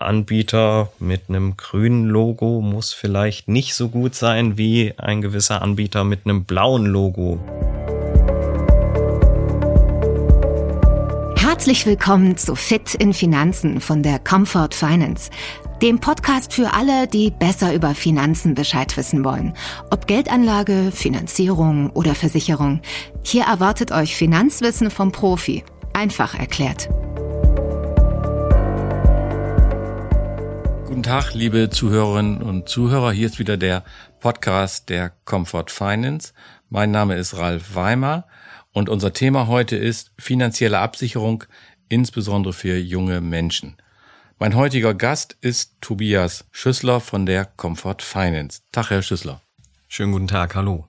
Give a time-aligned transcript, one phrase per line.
[0.00, 6.04] Anbieter mit einem grünen Logo muss vielleicht nicht so gut sein wie ein gewisser Anbieter
[6.04, 7.38] mit einem blauen Logo.
[11.36, 15.30] Herzlich willkommen zu Fit in Finanzen von der Comfort Finance,
[15.82, 19.54] dem Podcast für alle, die besser über Finanzen Bescheid wissen wollen.
[19.90, 22.80] Ob Geldanlage, Finanzierung oder Versicherung.
[23.22, 25.62] Hier erwartet euch Finanzwissen vom Profi.
[25.92, 26.88] Einfach erklärt.
[30.90, 33.12] Guten Tag, liebe Zuhörerinnen und Zuhörer.
[33.12, 33.84] Hier ist wieder der
[34.18, 36.32] Podcast der Comfort Finance.
[36.68, 38.26] Mein Name ist Ralf Weimer
[38.72, 41.44] und unser Thema heute ist finanzielle Absicherung,
[41.88, 43.76] insbesondere für junge Menschen.
[44.40, 48.62] Mein heutiger Gast ist Tobias Schüssler von der Comfort Finance.
[48.72, 49.42] Tag, Herr Schüssler.
[49.86, 50.88] Schönen guten Tag, hallo.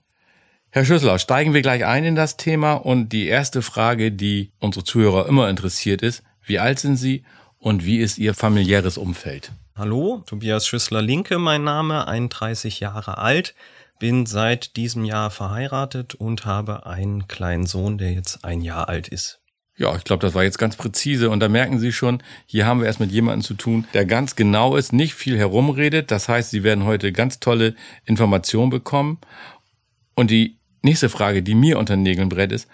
[0.72, 4.84] Herr Schüssler, steigen wir gleich ein in das Thema und die erste Frage, die unsere
[4.84, 7.24] Zuhörer immer interessiert ist, wie alt sind Sie
[7.60, 9.52] und wie ist Ihr familiäres Umfeld?
[9.74, 13.56] Hallo, Tobias Schüssler-Linke, mein Name, 31 Jahre alt,
[14.00, 19.08] bin seit diesem Jahr verheiratet und habe einen kleinen Sohn, der jetzt ein Jahr alt
[19.08, 19.40] ist.
[19.78, 21.30] Ja, ich glaube, das war jetzt ganz präzise.
[21.30, 24.36] Und da merken Sie schon, hier haben wir erst mit jemandem zu tun, der ganz
[24.36, 26.12] genau ist, nicht viel herumredet.
[26.12, 29.20] Das heißt, Sie werden heute ganz tolle Informationen bekommen.
[30.16, 32.68] Und die nächste Frage, die mir unter den Nägeln brett ist,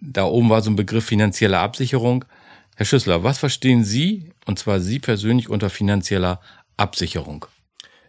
[0.00, 2.24] da oben war so ein Begriff finanzielle Absicherung.
[2.76, 6.40] Herr Schüssler, was verstehen Sie, und zwar Sie persönlich, unter finanzieller
[6.76, 7.46] Absicherung?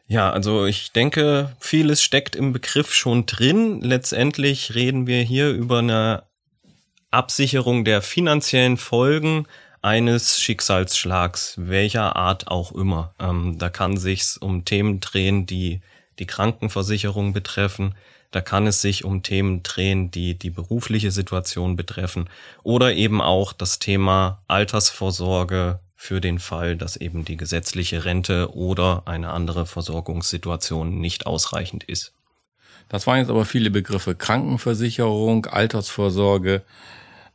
[0.07, 3.81] Ja, also ich denke, vieles steckt im Begriff schon drin.
[3.81, 6.23] Letztendlich reden wir hier über eine
[7.11, 9.47] Absicherung der finanziellen Folgen
[9.81, 13.13] eines Schicksalsschlags, welcher Art auch immer.
[13.19, 15.81] Ähm, da kann sich's um Themen drehen, die
[16.19, 17.95] die Krankenversicherung betreffen,
[18.31, 22.29] da kann es sich um Themen drehen, die die berufliche Situation betreffen
[22.63, 29.03] oder eben auch das Thema Altersvorsorge für den Fall, dass eben die gesetzliche Rente oder
[29.05, 32.13] eine andere Versorgungssituation nicht ausreichend ist.
[32.89, 34.15] Das waren jetzt aber viele Begriffe.
[34.15, 36.61] Krankenversicherung, Altersvorsorge.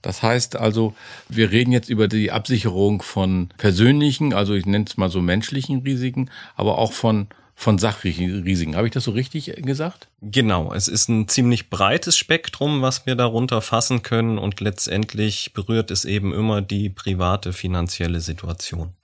[0.03, 0.94] Das heißt also,
[1.28, 5.81] wir reden jetzt über die Absicherung von persönlichen, also ich nenne es mal so menschlichen
[5.81, 7.26] Risiken, aber auch von
[7.60, 8.75] von Sachrisiken.
[8.75, 10.09] Habe ich das so richtig gesagt?
[10.22, 15.91] Genau, es ist ein ziemlich breites Spektrum, was wir darunter fassen können und letztendlich berührt
[15.91, 18.94] es eben immer die private finanzielle Situation.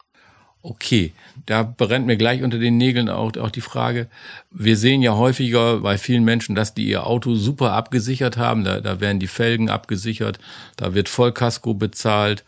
[0.62, 1.12] Okay,
[1.44, 4.08] da brennt mir gleich unter den Nägeln auch, auch die Frage,
[4.50, 8.80] wir sehen ja häufiger bei vielen Menschen, dass die ihr Auto super abgesichert haben, da,
[8.80, 10.38] da werden die Felgen abgesichert,
[10.78, 12.42] da wird Vollkasko bezahlt,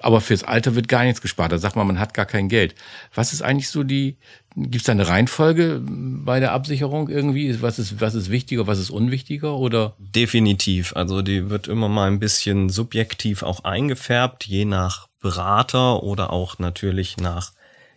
[0.00, 1.52] aber fürs Alter wird gar nichts gespart.
[1.52, 2.74] Da sagt man, man hat gar kein Geld.
[3.14, 4.16] Was ist eigentlich so die,
[4.54, 7.60] gibt es da eine Reihenfolge bei der Absicherung irgendwie?
[7.62, 9.94] Was ist, was ist wichtiger, was ist unwichtiger oder?
[9.98, 10.94] Definitiv.
[10.94, 16.58] Also die wird immer mal ein bisschen subjektiv auch eingefärbt, je nach Berater oder auch
[16.58, 17.52] natürlich nach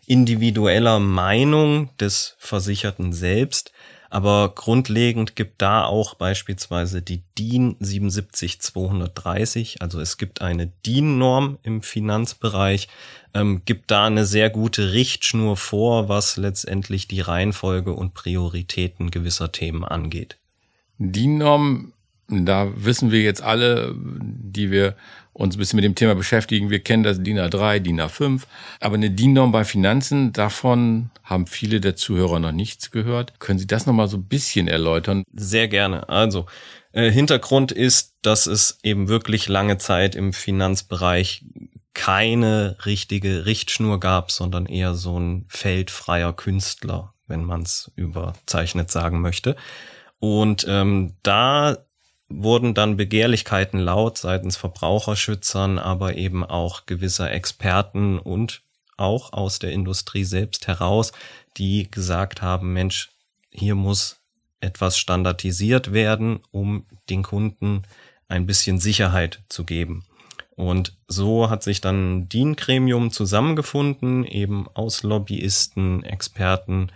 [0.06, 3.72] individueller Meinung des Versicherten selbst.
[4.10, 11.84] Aber grundlegend gibt da auch beispielsweise die DIN 77230, also es gibt eine DIN-Norm im
[11.84, 12.88] Finanzbereich,
[13.36, 19.52] ähm, gibt da eine sehr gute Richtschnur vor, was letztendlich die Reihenfolge und Prioritäten gewisser
[19.52, 20.38] Themen angeht.
[20.98, 21.94] DIN-Norm,
[22.28, 24.96] da wissen wir jetzt alle, die wir
[25.34, 26.70] uns ein bisschen mit dem Thema beschäftigen.
[26.70, 28.42] Wir kennen das DIN A3, DIN A5.
[28.80, 33.40] Aber eine DIN-Norm bei Finanzen, davon haben viele der Zuhörer noch nichts gehört.
[33.40, 35.24] Können Sie das nochmal so ein bisschen erläutern?
[35.34, 36.10] Sehr gerne.
[36.10, 36.46] Also,
[36.92, 41.46] äh, Hintergrund ist, dass es eben wirklich lange Zeit im Finanzbereich
[41.94, 49.22] keine richtige Richtschnur gab, sondern eher so ein feldfreier Künstler, wenn man es überzeichnet sagen
[49.22, 49.56] möchte.
[50.20, 51.78] Und ähm, da
[52.30, 58.62] wurden dann Begehrlichkeiten laut seitens Verbraucherschützern, aber eben auch gewisser Experten und
[58.98, 61.12] auch aus der Industrie selbst heraus,
[61.58, 63.10] die gesagt haben, Mensch,
[63.50, 64.18] hier muss
[64.62, 67.84] etwas standardisiert werden, um den Kunden
[68.28, 70.06] ein bisschen Sicherheit zu geben.
[70.56, 76.92] Und so hat sich dann ein DIN-Gremium zusammengefunden, eben aus Lobbyisten, Experten,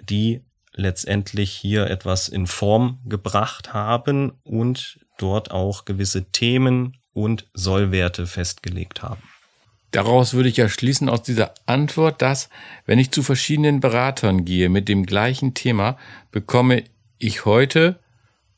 [0.00, 0.42] die
[0.74, 9.02] letztendlich hier etwas in Form gebracht haben und dort auch gewisse Themen und Sollwerte festgelegt
[9.02, 9.22] haben.
[9.90, 12.48] Daraus würde ich ja schließen aus dieser Antwort, dass
[12.86, 15.98] wenn ich zu verschiedenen Beratern gehe mit dem gleichen Thema,
[16.30, 16.84] bekomme
[17.18, 17.98] ich heute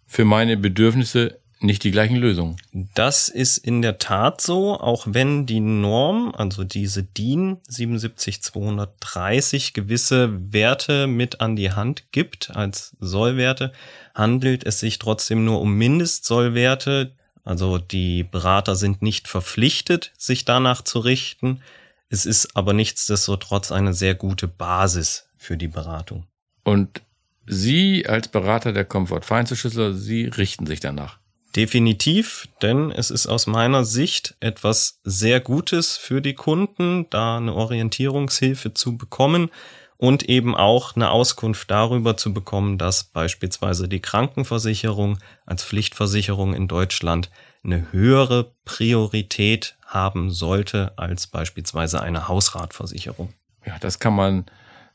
[0.06, 2.56] für meine Bedürfnisse nicht die gleichen Lösungen.
[2.94, 10.52] Das ist in der Tat so, auch wenn die Norm, also diese DIN 77230 gewisse
[10.52, 13.72] Werte mit an die Hand gibt als Sollwerte,
[14.14, 17.12] handelt es sich trotzdem nur um Mindestsollwerte.
[17.44, 21.60] Also die Berater sind nicht verpflichtet, sich danach zu richten.
[22.08, 26.26] Es ist aber nichtsdestotrotz eine sehr gute Basis für die Beratung.
[26.62, 27.02] Und
[27.46, 31.18] Sie als Berater der Comfort Finance Schlüssel, Sie richten sich danach.
[31.56, 37.54] Definitiv, denn es ist aus meiner Sicht etwas sehr Gutes für die Kunden, da eine
[37.54, 39.50] Orientierungshilfe zu bekommen
[39.96, 46.66] und eben auch eine Auskunft darüber zu bekommen, dass beispielsweise die Krankenversicherung als Pflichtversicherung in
[46.66, 47.30] Deutschland
[47.62, 53.32] eine höhere Priorität haben sollte als beispielsweise eine Hausratversicherung.
[53.64, 54.44] Ja, das kann man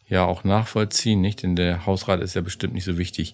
[0.09, 1.41] ja auch nachvollziehen, nicht?
[1.41, 3.33] Denn der Hausrat ist ja bestimmt nicht so wichtig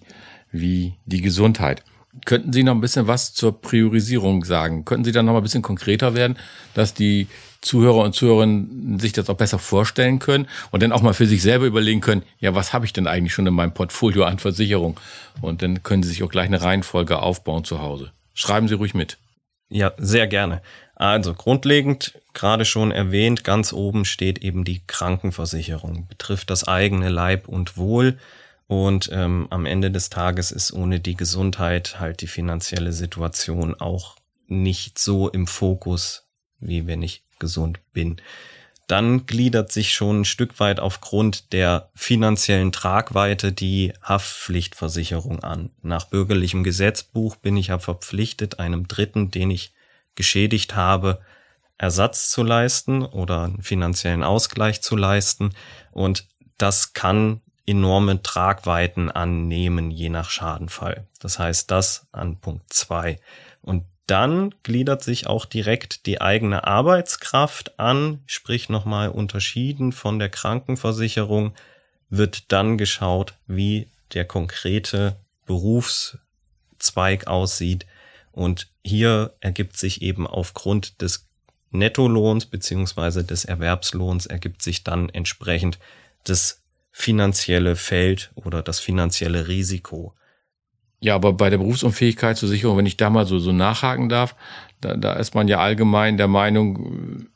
[0.52, 1.82] wie die Gesundheit.
[2.24, 4.84] Könnten Sie noch ein bisschen was zur Priorisierung sagen?
[4.84, 6.38] Könnten Sie da noch mal ein bisschen konkreter werden,
[6.74, 7.28] dass die
[7.60, 11.42] Zuhörer und Zuhörerinnen sich das auch besser vorstellen können und dann auch mal für sich
[11.42, 14.98] selber überlegen können, ja, was habe ich denn eigentlich schon in meinem Portfolio an Versicherung?
[15.40, 18.12] Und dann können Sie sich auch gleich eine Reihenfolge aufbauen zu Hause.
[18.34, 19.18] Schreiben Sie ruhig mit.
[19.68, 20.62] Ja, sehr gerne.
[20.94, 27.48] Also grundlegend, gerade schon erwähnt, ganz oben steht eben die Krankenversicherung, betrifft das eigene Leib
[27.48, 28.18] und Wohl.
[28.68, 34.16] Und ähm, am Ende des Tages ist ohne die Gesundheit halt die finanzielle Situation auch
[34.48, 36.28] nicht so im Fokus,
[36.58, 38.20] wie wenn ich gesund bin.
[38.86, 45.70] Dann gliedert sich schon ein Stück weit aufgrund der finanziellen Tragweite die Haftpflichtversicherung an.
[45.82, 49.72] Nach bürgerlichem Gesetzbuch bin ich ja verpflichtet, einem Dritten, den ich
[50.14, 51.20] geschädigt habe,
[51.78, 55.50] Ersatz zu leisten oder einen finanziellen Ausgleich zu leisten.
[55.90, 61.06] Und das kann enorme Tragweiten annehmen, je nach Schadenfall.
[61.20, 63.18] Das heißt, das an Punkt zwei.
[63.60, 70.28] Und dann gliedert sich auch direkt die eigene Arbeitskraft an, sprich nochmal unterschieden von der
[70.28, 71.54] Krankenversicherung,
[72.08, 77.86] wird dann geschaut, wie der konkrete Berufszweig aussieht.
[78.30, 81.26] Und hier ergibt sich eben aufgrund des
[81.70, 85.80] Nettolohns beziehungsweise des Erwerbslohns ergibt sich dann entsprechend
[86.24, 86.62] das
[86.98, 90.14] finanzielle Feld oder das finanzielle Risiko.
[90.98, 94.34] Ja, aber bei der Berufsunfähigkeitsversicherung, wenn ich da mal so, so nachhaken darf,
[94.80, 97.26] da, da ist man ja allgemein der Meinung,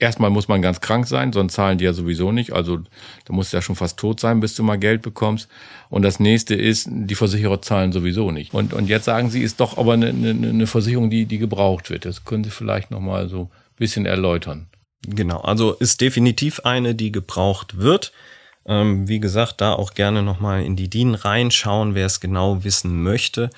[0.00, 2.52] erstmal muss man ganz krank sein, sonst zahlen die ja sowieso nicht.
[2.52, 2.78] Also
[3.26, 5.48] da musst du ja schon fast tot sein, bis du mal Geld bekommst.
[5.88, 8.52] Und das nächste ist, die Versicherer zahlen sowieso nicht.
[8.52, 11.90] Und, und jetzt sagen sie, ist doch aber eine, eine, eine Versicherung, die, die gebraucht
[11.90, 12.06] wird.
[12.06, 14.66] Das können Sie vielleicht nochmal so ein bisschen erläutern.
[15.06, 18.12] Genau, also ist definitiv eine, die gebraucht wird.
[18.66, 23.02] Ähm, wie gesagt, da auch gerne nochmal in die DIN reinschauen, wer es genau wissen
[23.02, 23.50] möchte.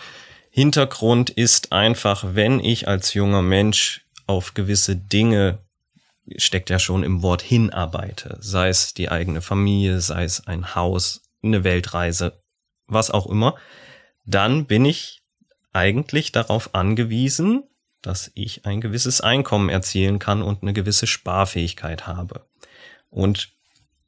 [0.51, 5.59] Hintergrund ist einfach, wenn ich als junger Mensch auf gewisse Dinge
[6.37, 11.23] steckt ja schon im Wort hinarbeite, sei es die eigene Familie, sei es ein Haus,
[11.43, 12.41] eine Weltreise,
[12.87, 13.57] was auch immer,
[14.25, 15.23] dann bin ich
[15.73, 17.65] eigentlich darauf angewiesen,
[18.03, 22.47] dass ich ein gewisses Einkommen erzielen kann und eine gewisse Sparfähigkeit habe.
[23.11, 23.53] Und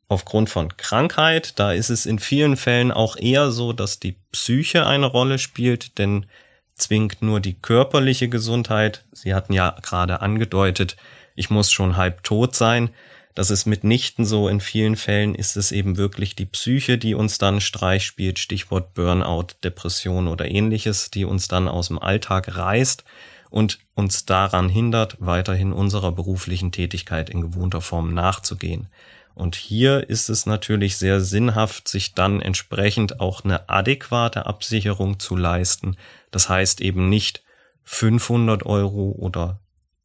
[0.08, 4.86] aufgrund von Krankheit, da ist es in vielen Fällen auch eher so, dass die Psyche
[4.86, 6.26] eine Rolle spielt, denn
[6.74, 9.04] zwingt nur die körperliche Gesundheit.
[9.12, 10.96] Sie hatten ja gerade angedeutet,
[11.34, 12.90] ich muss schon halb tot sein.
[13.34, 14.48] Das ist mitnichten so.
[14.48, 18.94] In vielen Fällen ist es eben wirklich die Psyche, die uns dann Streich spielt, Stichwort
[18.94, 23.04] Burnout, Depression oder ähnliches, die uns dann aus dem Alltag reißt
[23.50, 28.88] und uns daran hindert, weiterhin unserer beruflichen Tätigkeit in gewohnter Form nachzugehen.
[29.34, 35.36] Und hier ist es natürlich sehr sinnhaft, sich dann entsprechend auch eine adäquate Absicherung zu
[35.36, 35.96] leisten.
[36.31, 37.43] Das heißt eben nicht
[37.82, 39.60] 500 Euro oder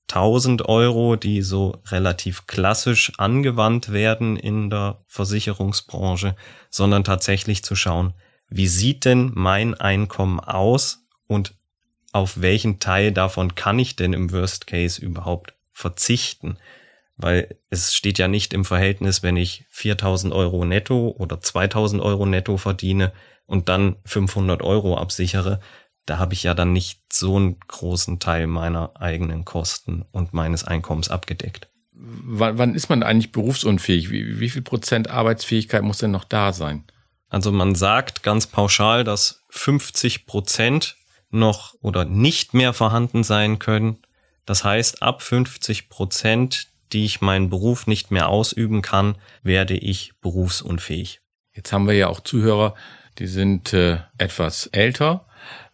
[0.09, 6.35] 1000 Euro, die so relativ klassisch angewandt werden in der Versicherungsbranche,
[6.71, 8.13] sondern tatsächlich zu schauen,
[8.49, 11.53] wie sieht denn mein Einkommen aus und
[12.11, 16.57] auf welchen Teil davon kann ich denn im Worst Case überhaupt verzichten?
[17.19, 22.25] Weil es steht ja nicht im Verhältnis, wenn ich 4000 Euro netto oder 2000 Euro
[22.25, 23.11] netto verdiene
[23.45, 25.59] und dann 500 Euro absichere,
[26.05, 30.63] da habe ich ja dann nicht so einen großen Teil meiner eigenen Kosten und meines
[30.63, 31.67] Einkommens abgedeckt.
[31.91, 34.09] W wann ist man eigentlich berufsunfähig?
[34.09, 36.85] Wie, wie viel Prozent Arbeitsfähigkeit muss denn noch da sein?
[37.27, 40.95] Also man sagt ganz pauschal, dass 50 Prozent
[41.31, 43.97] noch oder nicht mehr vorhanden sein können.
[44.45, 50.13] Das heißt, ab 50 Prozent die ich meinen Beruf nicht mehr ausüben kann, werde ich
[50.21, 51.21] berufsunfähig.
[51.53, 52.75] Jetzt haben wir ja auch Zuhörer,
[53.17, 55.25] die sind äh, etwas älter.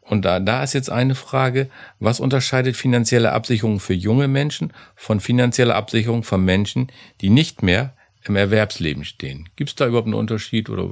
[0.01, 1.69] Und da, da ist jetzt eine Frage,
[1.99, 6.91] was unterscheidet finanzielle Absicherung für junge Menschen von finanzieller Absicherung von Menschen,
[7.21, 9.49] die nicht mehr im Erwerbsleben stehen?
[9.55, 10.89] Gibt es da überhaupt einen Unterschied oder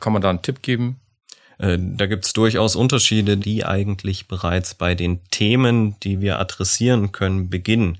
[0.00, 1.00] kann man da einen Tipp geben?
[1.58, 7.12] Äh, da gibt es durchaus Unterschiede, die eigentlich bereits bei den Themen, die wir adressieren
[7.12, 7.98] können, beginnen.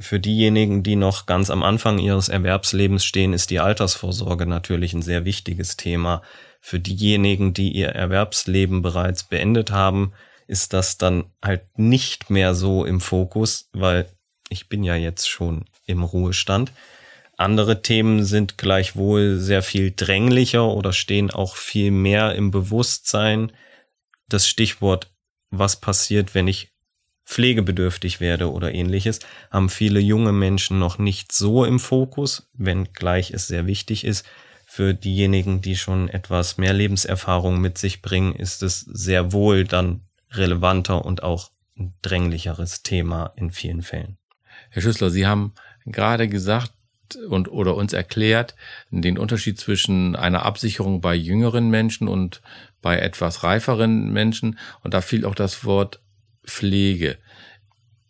[0.00, 5.02] Für diejenigen, die noch ganz am Anfang ihres Erwerbslebens stehen, ist die Altersvorsorge natürlich ein
[5.02, 6.22] sehr wichtiges Thema.
[6.60, 10.12] Für diejenigen, die ihr Erwerbsleben bereits beendet haben,
[10.46, 14.08] ist das dann halt nicht mehr so im Fokus, weil
[14.48, 16.72] ich bin ja jetzt schon im Ruhestand.
[17.36, 23.52] Andere Themen sind gleichwohl sehr viel dränglicher oder stehen auch viel mehr im Bewusstsein.
[24.28, 25.12] Das Stichwort,
[25.50, 26.72] was passiert, wenn ich
[27.28, 29.20] pflegebedürftig werde oder ähnliches,
[29.50, 34.26] haben viele junge Menschen noch nicht so im Fokus, wenngleich es sehr wichtig ist.
[34.66, 40.00] Für diejenigen, die schon etwas mehr Lebenserfahrung mit sich bringen, ist es sehr wohl dann
[40.30, 44.16] relevanter und auch ein dränglicheres Thema in vielen Fällen.
[44.70, 45.52] Herr Schüssler, Sie haben
[45.84, 46.72] gerade gesagt
[47.28, 48.54] und oder uns erklärt
[48.90, 52.42] den Unterschied zwischen einer Absicherung bei jüngeren Menschen und
[52.82, 56.00] bei etwas reiferen Menschen und da fiel auch das Wort
[56.48, 57.18] Pflege.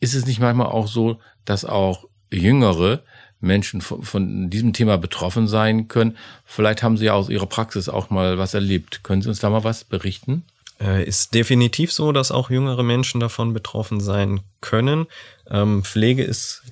[0.01, 3.03] Ist es nicht manchmal auch so, dass auch jüngere
[3.41, 6.17] Menschen von, von, diesem Thema betroffen sein können?
[6.45, 9.03] Vielleicht haben Sie ja aus Ihrer Praxis auch mal was erlebt.
[9.03, 10.45] Können Sie uns da mal was berichten?
[10.81, 15.07] Äh, ist definitiv so, dass auch jüngere Menschen davon betroffen sein können.
[15.51, 16.63] Ähm, Pflege ist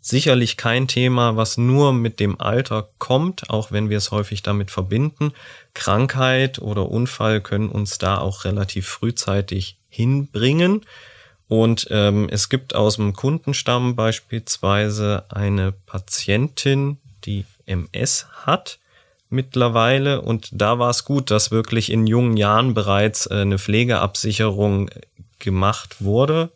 [0.00, 4.70] sicherlich kein Thema, was nur mit dem Alter kommt, auch wenn wir es häufig damit
[4.70, 5.32] verbinden.
[5.74, 10.86] Krankheit oder Unfall können uns da auch relativ frühzeitig hinbringen.
[11.48, 18.78] Und ähm, es gibt aus dem Kundenstamm beispielsweise eine Patientin, die MS hat
[19.30, 20.22] mittlerweile.
[20.22, 24.90] Und da war es gut, dass wirklich in jungen Jahren bereits äh, eine Pflegeabsicherung
[25.38, 26.50] gemacht wurde,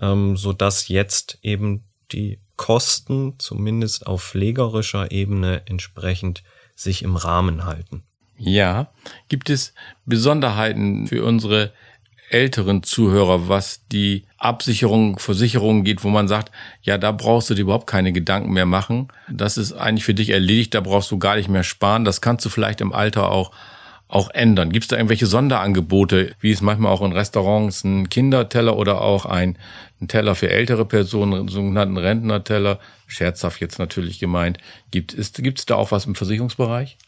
[0.00, 6.42] ähm, so dass jetzt eben die Kosten zumindest auf pflegerischer Ebene entsprechend
[6.74, 8.02] sich im Rahmen halten.
[8.38, 8.88] Ja,
[9.28, 9.72] gibt es
[10.04, 11.72] Besonderheiten für unsere
[12.30, 16.50] älteren Zuhörer, was die Absicherung, Versicherungen geht, wo man sagt,
[16.82, 19.08] ja, da brauchst du dir überhaupt keine Gedanken mehr machen.
[19.30, 22.04] Das ist eigentlich für dich erledigt, da brauchst du gar nicht mehr sparen.
[22.04, 23.52] Das kannst du vielleicht im Alter auch
[24.08, 24.70] auch ändern?
[24.70, 29.26] Gibt es da irgendwelche Sonderangebote, wie es manchmal auch in Restaurants ein Kinderteller oder auch
[29.26, 29.58] ein,
[30.00, 34.58] ein Teller für ältere Personen, sogenannten Rentnerteller, scherzhaft jetzt natürlich gemeint,
[34.90, 36.98] gibt es gibt es da auch was im Versicherungsbereich?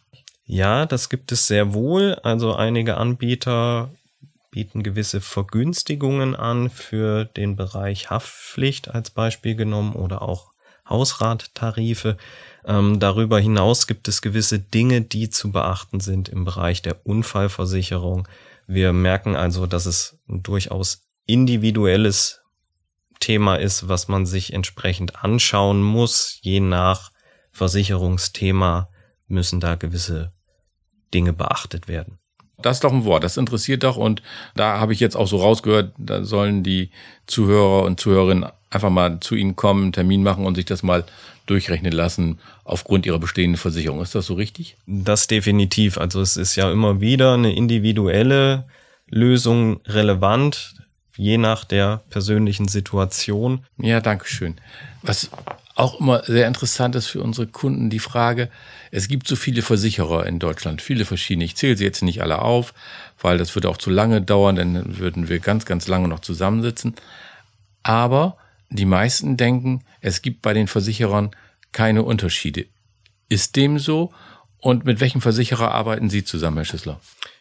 [0.46, 2.14] Ja, das gibt es sehr wohl.
[2.22, 3.90] Also einige Anbieter
[4.50, 10.52] bieten gewisse Vergünstigungen an für den Bereich Haftpflicht als Beispiel genommen oder auch
[10.88, 12.16] Hausrattarife.
[12.64, 18.26] Ähm, darüber hinaus gibt es gewisse Dinge, die zu beachten sind im Bereich der Unfallversicherung.
[18.66, 22.40] Wir merken also, dass es ein durchaus individuelles
[23.20, 26.38] Thema ist, was man sich entsprechend anschauen muss.
[26.42, 27.10] Je nach
[27.52, 28.88] Versicherungsthema
[29.26, 30.32] müssen da gewisse
[31.12, 32.18] Dinge beachtet werden.
[32.60, 34.22] Das ist doch ein Wort, das interessiert doch und
[34.56, 36.90] da habe ich jetzt auch so rausgehört, da sollen die
[37.26, 41.04] Zuhörer und Zuhörerinnen einfach mal zu Ihnen kommen, einen Termin machen und sich das mal
[41.46, 44.02] durchrechnen lassen aufgrund Ihrer bestehenden Versicherung.
[44.02, 44.76] Ist das so richtig?
[44.86, 45.98] Das definitiv.
[45.98, 48.64] Also es ist ja immer wieder eine individuelle
[49.08, 50.74] Lösung relevant,
[51.16, 53.64] je nach der persönlichen Situation.
[53.78, 54.56] Ja, danke schön.
[55.02, 55.30] Was
[55.78, 58.50] auch immer sehr interessant ist für unsere Kunden, die Frage,
[58.90, 61.44] es gibt so viele Versicherer in Deutschland, viele verschiedene.
[61.44, 62.74] Ich zähle sie jetzt nicht alle auf,
[63.20, 66.94] weil das würde auch zu lange dauern, dann würden wir ganz, ganz lange noch zusammensitzen.
[67.84, 68.36] Aber
[68.70, 71.30] die meisten denken, es gibt bei den Versicherern
[71.72, 72.66] keine Unterschiede.
[73.28, 74.12] Ist dem so?
[74.60, 77.00] Und mit welchem Versicherer arbeiten Sie zusammen, Herr Schüssler?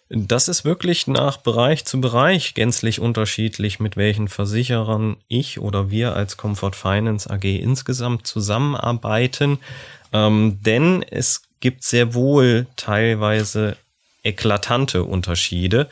[0.10, 6.16] Das ist wirklich nach Bereich zu Bereich gänzlich unterschiedlich, mit welchen Versicherern ich oder wir
[6.16, 9.60] als Comfort Finance AG insgesamt zusammenarbeiten.
[10.14, 13.76] Ähm, denn es gibt sehr wohl teilweise
[14.24, 15.90] eklatante Unterschiede.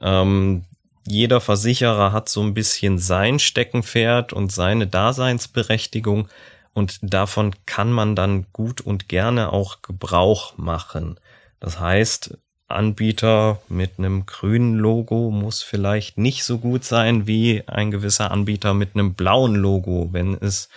[0.00, 0.64] Ähm,
[1.06, 6.28] jeder Versicherer hat so ein bisschen sein Steckenpferd und seine Daseinsberechtigung
[6.72, 11.18] und davon kann man dann gut und gerne auch Gebrauch machen.
[11.60, 17.90] Das heißt, Anbieter mit einem grünen Logo muss vielleicht nicht so gut sein wie ein
[17.90, 20.68] gewisser Anbieter mit einem blauen Logo, wenn es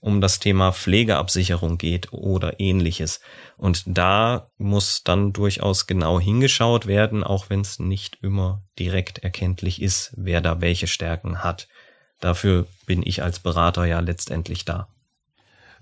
[0.00, 3.20] um das Thema Pflegeabsicherung geht oder ähnliches.
[3.56, 9.82] Und da muss dann durchaus genau hingeschaut werden, auch wenn es nicht immer direkt erkenntlich
[9.82, 11.68] ist, wer da welche Stärken hat.
[12.20, 14.88] Dafür bin ich als Berater ja letztendlich da.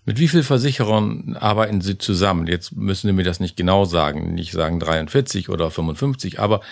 [0.09, 2.47] Mit wie vielen Versicherern arbeiten Sie zusammen?
[2.47, 6.63] Jetzt müssen Sie mir das nicht genau sagen, nicht sagen 43 oder 55, aber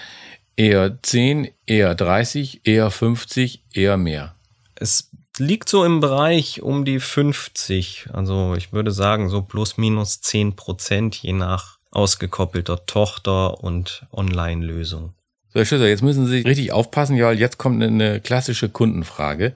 [0.56, 4.36] eher 10, eher 30, eher 50, eher mehr.
[4.74, 8.08] Es liegt so im Bereich um die 50.
[8.10, 15.12] Also ich würde sagen so plus minus 10 Prozent je nach ausgekoppelter Tochter und Online-Lösung.
[15.48, 19.54] So, Herr Schüsser, jetzt müssen Sie richtig aufpassen, ja, jetzt kommt eine klassische Kundenfrage.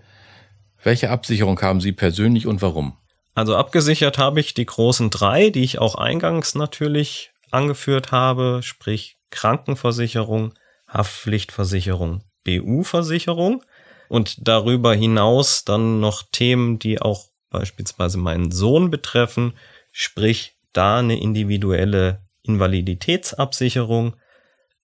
[0.83, 3.00] Welche Absicherung haben Sie persönlich und warum?
[3.35, 9.19] Also abgesichert habe ich die großen drei, die ich auch eingangs natürlich angeführt habe, sprich
[9.31, 10.55] Krankenversicherung,
[10.89, 13.65] Haftpflichtversicherung, BU-Versicherung
[14.09, 19.55] und darüber hinaus dann noch Themen, die auch beispielsweise meinen Sohn betreffen,
[19.93, 24.17] sprich da eine individuelle Invaliditätsabsicherung.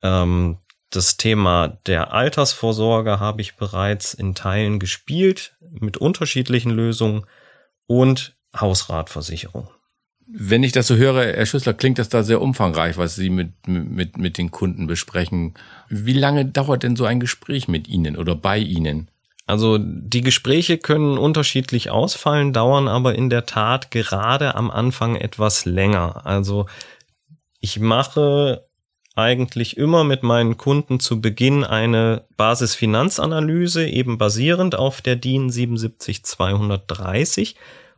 [0.02, 0.58] Ähm,
[0.90, 7.26] das Thema der Altersvorsorge habe ich bereits in Teilen gespielt mit unterschiedlichen Lösungen
[7.86, 9.68] und Hausratversicherung.
[10.28, 13.68] Wenn ich das so höre, Herr Schüssler, klingt das da sehr umfangreich, was Sie mit,
[13.68, 15.54] mit, mit den Kunden besprechen.
[15.88, 19.08] Wie lange dauert denn so ein Gespräch mit Ihnen oder bei Ihnen?
[19.46, 25.64] Also die Gespräche können unterschiedlich ausfallen, dauern aber in der Tat gerade am Anfang etwas
[25.64, 26.26] länger.
[26.26, 26.66] Also
[27.60, 28.66] ich mache
[29.14, 37.54] eigentlich immer mit meinen Kunden zu Beginn eine Basisfinanzanalyse, eben basierend auf der DIN 77230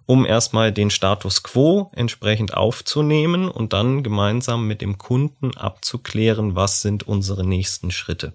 [0.08, 6.80] um erstmal den Status quo entsprechend aufzunehmen und dann gemeinsam mit dem Kunden abzuklären, was
[6.80, 8.32] sind unsere nächsten Schritte.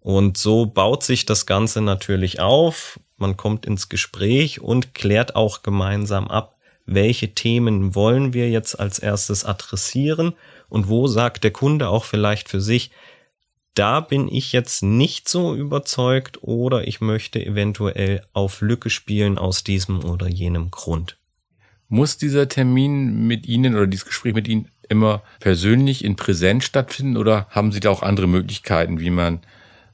[0.00, 3.00] Und so baut sich das Ganze natürlich auf.
[3.16, 8.98] Man kommt ins Gespräch und klärt auch gemeinsam ab, welche Themen wollen wir jetzt als
[8.98, 10.34] erstes adressieren
[10.68, 12.90] und wo sagt der Kunde auch vielleicht für sich,
[13.74, 19.64] da bin ich jetzt nicht so überzeugt oder ich möchte eventuell auf Lücke spielen aus
[19.64, 21.18] diesem oder jenem Grund.
[21.88, 27.16] Muss dieser Termin mit Ihnen oder dieses Gespräch mit Ihnen immer persönlich in Präsenz stattfinden
[27.16, 29.40] oder haben Sie da auch andere Möglichkeiten, wie man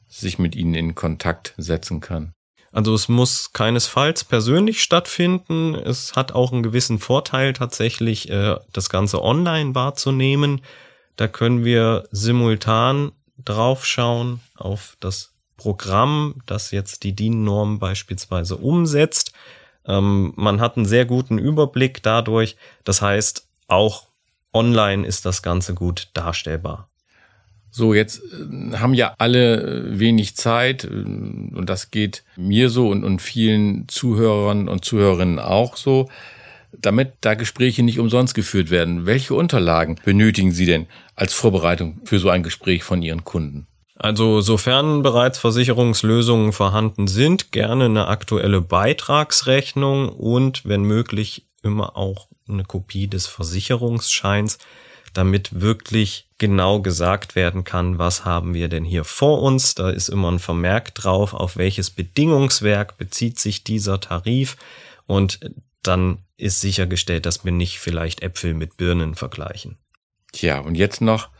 [0.08, 2.32] sich mit Ihnen in Kontakt setzen kann?
[2.72, 5.74] Also es muss keinesfalls persönlich stattfinden.
[5.74, 10.60] Es hat auch einen gewissen Vorteil tatsächlich, äh, das Ganze online wahrzunehmen.
[11.16, 13.12] Da können wir simultan
[13.44, 19.32] draufschauen auf das Programm, das jetzt die DIN-Norm beispielsweise umsetzt.
[19.86, 22.56] Ähm, man hat einen sehr guten Überblick dadurch.
[22.84, 24.08] Das heißt, auch
[24.52, 26.88] online ist das Ganze gut darstellbar.
[27.70, 32.88] So, jetzt äh, haben ja alle äh, wenig Zeit äh, und das geht mir so
[32.88, 36.08] und, und vielen Zuhörern und Zuhörerinnen auch so.
[36.80, 42.18] Damit da Gespräche nicht umsonst geführt werden, welche Unterlagen benötigen Sie denn als Vorbereitung für
[42.18, 43.66] so ein Gespräch von Ihren Kunden?
[43.96, 52.28] Also sofern bereits Versicherungslösungen vorhanden sind, gerne eine aktuelle Beitragsrechnung und wenn möglich immer auch
[52.46, 54.58] eine Kopie des Versicherungsscheins,
[55.14, 59.74] damit wirklich genau gesagt werden kann, was haben wir denn hier vor uns.
[59.74, 64.56] Da ist immer ein Vermerk drauf, auf welches Bedingungswerk bezieht sich dieser Tarif
[65.06, 65.40] und
[65.86, 69.78] dann ist sichergestellt, dass wir nicht vielleicht Äpfel mit Birnen vergleichen.
[70.32, 71.30] Tja, und jetzt noch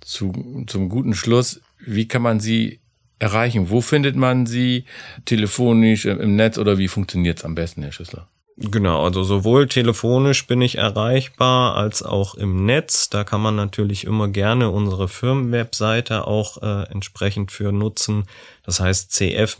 [0.00, 1.60] zu, zum guten Schluss.
[1.78, 2.80] Wie kann man sie
[3.18, 3.70] erreichen?
[3.70, 4.84] Wo findet man sie?
[5.24, 8.28] Telefonisch, im Netz oder wie funktioniert es am besten, Herr Schüssler?
[8.56, 13.08] Genau, also sowohl telefonisch bin ich erreichbar als auch im Netz.
[13.08, 18.24] Da kann man natürlich immer gerne unsere Firmenwebseite auch äh, entsprechend für nutzen.
[18.64, 19.58] Das heißt cf-ag.de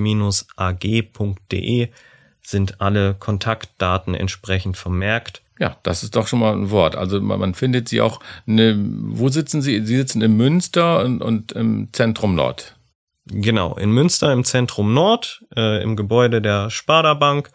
[2.42, 5.42] sind alle Kontaktdaten entsprechend vermerkt.
[5.58, 6.96] Ja, das ist doch schon mal ein Wort.
[6.96, 8.20] Also man findet sie auch.
[8.46, 9.84] Eine, wo sitzen Sie?
[9.86, 12.76] Sie sitzen in Münster und, und im Zentrum Nord.
[13.26, 17.50] Genau, in Münster im Zentrum Nord, äh, im Gebäude der Sparda Bank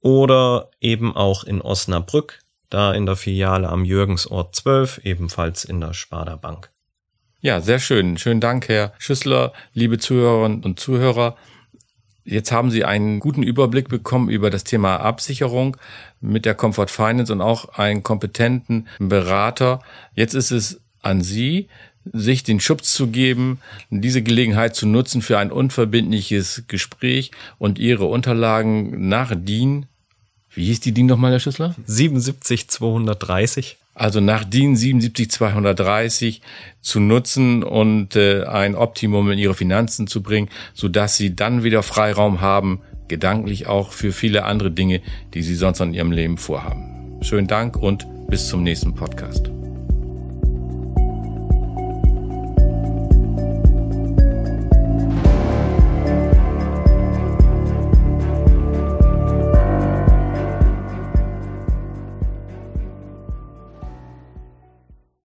[0.00, 5.94] oder eben auch in Osnabrück, da in der Filiale am Jürgensort 12, ebenfalls in der
[5.94, 6.70] Sparda Bank.
[7.40, 8.18] Ja, sehr schön.
[8.18, 11.36] Schönen Dank, Herr Schüssler, liebe Zuhörerinnen und Zuhörer.
[12.24, 15.76] Jetzt haben Sie einen guten Überblick bekommen über das Thema Absicherung
[16.20, 19.80] mit der Comfort Finance und auch einen kompetenten Berater.
[20.14, 21.68] Jetzt ist es an Sie,
[22.12, 28.06] sich den Schubs zu geben, diese Gelegenheit zu nutzen für ein unverbindliches Gespräch und Ihre
[28.06, 29.86] Unterlagen nach DIN.
[30.54, 31.74] Wie hieß die DIN nochmal, Herr Schüssler?
[31.86, 36.40] 77230 also nach DIN 77230
[36.80, 41.62] zu nutzen und äh, ein Optimum in ihre Finanzen zu bringen, so dass sie dann
[41.62, 45.02] wieder Freiraum haben, gedanklich auch für viele andere Dinge,
[45.34, 47.22] die sie sonst an ihrem Leben vorhaben.
[47.22, 49.50] Schönen Dank und bis zum nächsten Podcast.